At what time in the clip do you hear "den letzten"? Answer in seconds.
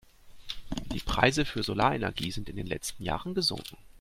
2.55-3.03